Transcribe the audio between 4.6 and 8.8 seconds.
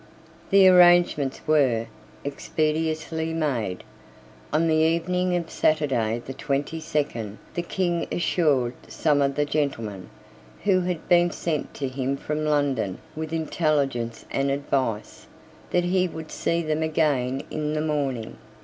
the evening of Saturday the twenty second the King assured